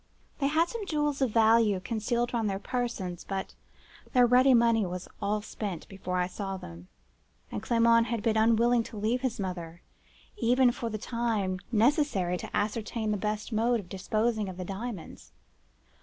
They 0.39 0.47
had 0.47 0.67
some 0.67 0.87
jewels 0.87 1.21
of 1.21 1.29
value 1.29 1.79
concealed 1.79 2.33
round 2.33 2.49
their 2.49 2.57
persons; 2.57 3.23
but 3.23 3.53
their 4.13 4.25
ready 4.25 4.55
money 4.55 4.83
was 4.83 5.07
all 5.21 5.43
spent 5.43 5.87
before 5.89 6.17
I 6.17 6.25
saw 6.25 6.57
them, 6.57 6.87
and 7.51 7.61
Clement 7.61 8.07
had 8.07 8.23
been 8.23 8.35
unwilling 8.35 8.81
to 8.85 8.97
leave 8.97 9.21
his 9.21 9.39
mother, 9.39 9.83
even 10.37 10.71
for 10.71 10.89
the 10.89 10.97
time 10.97 11.59
necessary 11.71 12.37
to 12.37 12.57
ascertain 12.57 13.11
the 13.11 13.17
best 13.17 13.53
mode 13.53 13.79
of 13.79 13.89
disposing 13.89 14.49
of 14.49 14.57
the 14.57 14.65
diamonds. 14.65 15.33